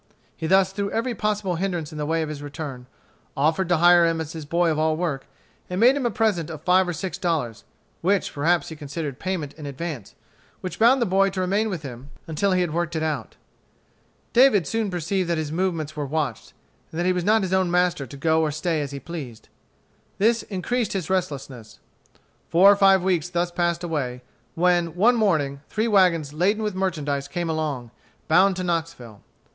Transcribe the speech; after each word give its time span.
He 0.35 0.47
thus 0.47 0.71
threw 0.71 0.89
every 0.89 1.13
possible 1.13 1.57
hindrance 1.57 1.91
in 1.91 1.99
the 1.99 2.07
way 2.07 2.23
of 2.23 2.29
his 2.29 2.41
return, 2.41 2.87
offered 3.37 3.69
to 3.69 3.77
hire 3.77 4.03
him 4.07 4.19
as 4.19 4.33
his 4.33 4.45
boy 4.45 4.71
of 4.71 4.79
all 4.79 4.97
work, 4.97 5.27
and 5.69 5.79
made 5.79 5.95
him 5.95 6.07
a 6.07 6.09
present 6.09 6.49
of 6.49 6.63
five 6.63 6.87
or 6.87 6.91
six 6.93 7.19
dollars, 7.19 7.65
which 8.01 8.33
perhaps 8.33 8.69
he 8.69 8.75
considered 8.75 9.19
payment 9.19 9.53
in 9.59 9.67
advance, 9.67 10.15
which 10.61 10.79
bound 10.79 11.03
the 11.03 11.05
boy 11.05 11.29
to 11.29 11.39
remain 11.39 11.69
with 11.69 11.83
him 11.83 12.09
until 12.25 12.51
he 12.53 12.61
had 12.61 12.73
worked 12.73 12.95
it 12.95 13.03
out. 13.03 13.35
David 14.33 14.65
soon 14.65 14.89
perceived 14.89 15.29
that 15.29 15.37
his 15.37 15.51
movements 15.51 15.95
were 15.95 16.07
watched, 16.07 16.53
and 16.91 16.97
that 16.99 17.05
he 17.05 17.13
was 17.13 17.23
not 17.23 17.43
his 17.43 17.53
own 17.53 17.69
master 17.69 18.07
to 18.07 18.17
go 18.17 18.41
or 18.41 18.49
stay 18.49 18.81
as 18.81 18.89
he 18.89 18.99
pleased. 18.99 19.49
This 20.17 20.41
increased 20.41 20.93
his 20.93 21.11
restlessness. 21.11 21.79
Four 22.49 22.71
or 22.71 22.75
five 22.75 23.03
weeks 23.03 23.29
thus 23.29 23.51
passed 23.51 23.83
away, 23.83 24.23
when, 24.55 24.95
one 24.95 25.15
morning, 25.15 25.61
three 25.69 25.87
wagons 25.87 26.33
laden 26.33 26.63
with 26.63 26.73
merchandise 26.73 27.27
came 27.27 27.51
along, 27.51 27.91
bound 28.27 28.55
to 28.55 28.63
Knoxville. 28.63 29.21